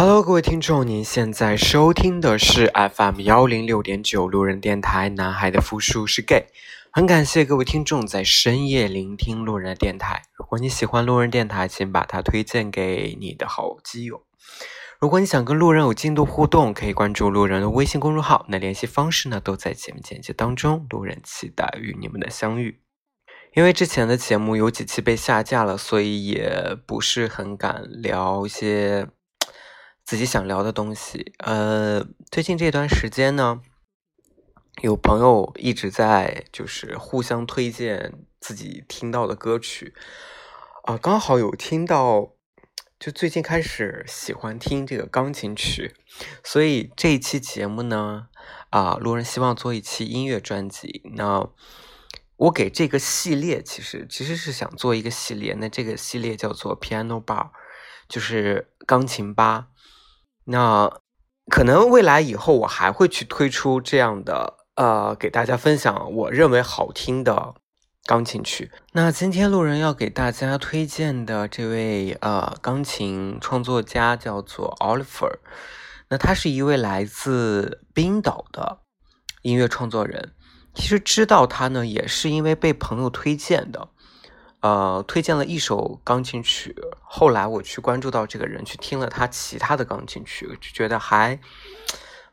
[0.00, 5.08] Hello，各位听众，您现在收听的是 FM 幺零六点九路人电台。
[5.08, 6.46] 男孩的复数是 gay，
[6.92, 10.22] 很感谢各位听众在深夜聆听路人电台。
[10.36, 14.22] 如果你喜欢路人电台，请把它推荐给你的好基友。
[15.00, 18.46] 如果你想跟路人有进度互动，可以关注路人的微信公众号。
[18.50, 20.86] 那联系方式呢，都在节目简介当中。
[20.90, 22.78] 路人期待与你们的相遇。
[23.54, 29.08] 因为之前的节目有几期被下架了，所以也不是很敢聊一些。
[30.08, 33.60] 自己想聊的东西，呃，最近这段时间呢，
[34.80, 39.92] 有朋友一直在就是互相推荐自己听到的歌曲，
[40.84, 42.32] 啊，刚好有听到，
[42.98, 45.94] 就最近开始喜欢听这个钢琴曲，
[46.42, 48.28] 所以这一期节目呢，
[48.70, 51.46] 啊，路人希望做一期音乐专辑，那
[52.36, 57.50] 我给这个系列其实其实是想做一个系列，那这个系列叫做 Piano Bar，
[58.08, 59.68] 就是钢琴吧。
[60.50, 60.90] 那
[61.50, 67.54] 可能未来以后我还会去推出这样的呃，给大家分享我认为好听的
[68.06, 68.70] 钢琴曲。
[68.92, 75.38] 那今天路人要给大家推荐的这位呃钢琴创作家叫做 Oliver，
[76.08, 78.78] 那他是一位来自冰岛的
[79.42, 80.32] 音乐创作人。
[80.74, 83.90] 其实知道他呢，也是因为被朋友推荐的。
[84.60, 91.38] 呃，推荐了一首钢琴曲，后来我去关注到这个人，去听了他其他的钢琴曲，就觉得还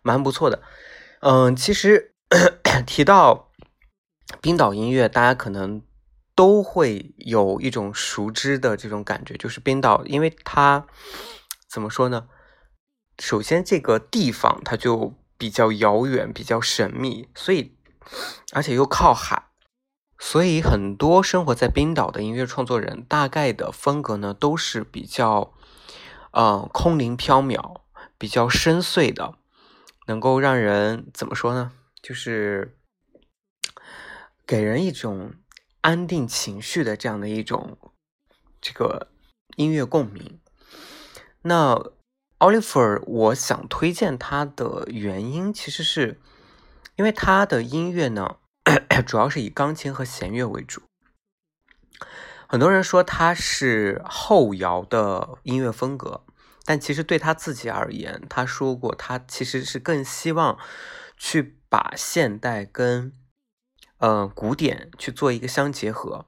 [0.02, 0.64] 蛮不错的。
[1.20, 2.16] 嗯，其实
[2.88, 3.52] 提到
[4.42, 5.84] 冰岛音乐，大家可能
[6.34, 10.88] 都会有一种熟知的这种感觉，就是冰岛，因为它
[11.70, 12.28] 怎么说呢？
[13.20, 17.78] 首先这个地方它就比较遥远，比较神秘，所以
[18.52, 19.44] 而且又靠海。
[20.18, 25.54] 所以，很多生活在冰岛的音乐创作人，大概的风格呢，都是比较，
[26.32, 27.82] 呃，空灵飘渺、
[28.18, 29.36] 比较深邃的，
[30.08, 31.74] 能够让人怎么说呢？
[32.02, 32.78] 就是
[34.48, 35.34] 给人一种
[35.82, 37.78] 安定情绪的这样的一种
[38.62, 39.10] 这个
[39.58, 40.40] 音乐共鸣。
[41.42, 41.92] 那
[42.40, 46.22] Oliver，我想推荐他的原因，其实是
[46.96, 48.38] 因为他的音乐呢。
[49.06, 50.82] 主要是以钢琴和弦乐为主。
[52.48, 56.24] 很多人说他是后摇的音乐风格，
[56.64, 60.58] 但其实对他自己而言，他说过他其实是更希望
[61.18, 63.12] 去把现代跟
[63.98, 66.26] 呃古典去做一个相结合。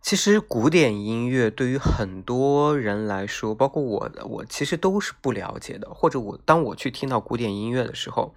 [0.00, 5.92] 其实古典音乐对于很多人来说，包括我的，我其实都是不了解的。
[5.92, 8.34] 或者我当我去听到古典音乐的时候，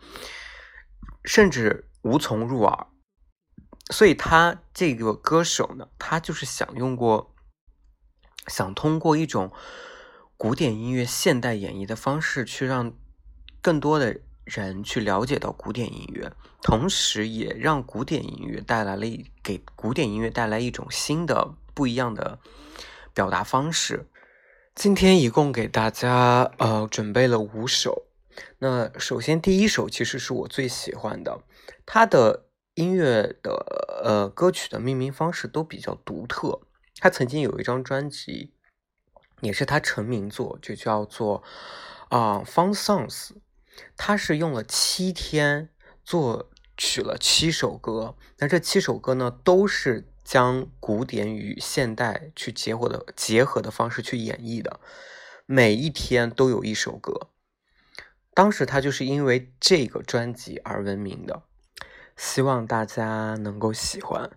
[1.23, 1.87] 甚至。
[2.03, 2.87] 无从入耳，
[3.91, 7.35] 所以他这个歌手呢，他就是想用过，
[8.47, 9.51] 想通过一种
[10.35, 12.93] 古典音乐现代演绎的方式，去让
[13.61, 19.05] 更多的人去了解到古典音乐，同时也让古典音乐带来了
[19.43, 22.39] 给古典音乐带来一种新的不一样的
[23.13, 24.09] 表达方式。
[24.73, 28.07] 今天一共给大家呃准备了五首。
[28.59, 31.41] 那首先第一首其实是我最喜欢的，
[31.85, 36.61] 他的音乐的呃歌曲的命名方式都比较独特。
[36.99, 38.53] 他曾经有一张专辑，
[39.41, 41.41] 也是他成名作，就叫做
[42.09, 43.29] 啊《Fun Songs》。
[43.97, 45.69] 他是用了七天
[46.03, 54.79] 作曲了七首歌，那这七首歌呢，都是将古典与现代去结合的结合的方式去演绎的，
[55.45, 57.30] 每一天都有一首歌。
[58.33, 61.43] 当时他就是因为这个专辑而闻名的，
[62.15, 64.31] 希望大家能够喜欢。